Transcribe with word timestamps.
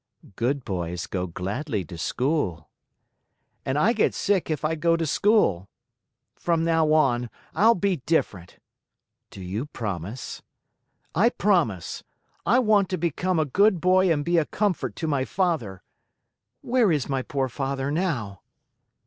"Good 0.35 0.65
boys 0.65 1.05
go 1.05 1.27
gladly 1.27 1.85
to 1.85 1.95
school." 1.95 2.71
"And 3.63 3.77
I 3.77 3.93
get 3.93 4.15
sick 4.15 4.49
if 4.49 4.65
I 4.65 4.73
go 4.73 4.95
to 4.97 5.05
school. 5.05 5.69
From 6.33 6.63
now 6.63 6.91
on 6.91 7.29
I'll 7.53 7.75
be 7.75 7.97
different." 7.97 8.57
"Do 9.29 9.43
you 9.43 9.67
promise?" 9.67 10.41
"I 11.13 11.29
promise. 11.29 12.03
I 12.47 12.57
want 12.57 12.89
to 12.89 12.97
become 12.97 13.37
a 13.37 13.45
good 13.45 13.79
boy 13.79 14.11
and 14.11 14.25
be 14.25 14.39
a 14.39 14.45
comfort 14.45 14.95
to 14.95 15.07
my 15.07 15.23
father. 15.23 15.83
Where 16.61 16.91
is 16.91 17.07
my 17.07 17.21
poor 17.21 17.47
father 17.47 17.91
now?" 17.91 18.41